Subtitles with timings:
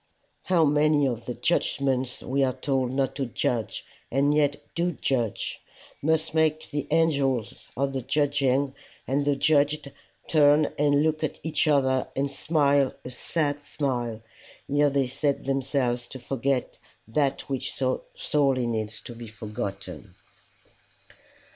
[0.45, 5.61] How many of the judgments we are told not to judge and yet do judge,
[6.01, 8.73] must make the angels of the judging
[9.07, 9.91] and the judged
[10.27, 14.23] turn and look at each other and smile a sad smile,
[14.67, 20.15] ere they set themselves to forget that which so sorely needs to be forgotten.